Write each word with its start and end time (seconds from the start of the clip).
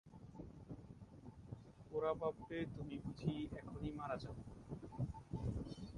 ওরা 1.91 2.11
ভাববে 2.21 2.57
তুমি 2.75 2.95
বুঝি 3.03 3.31
এখনই 3.59 3.91
মারা 3.99 4.17
যাবে। 4.23 4.43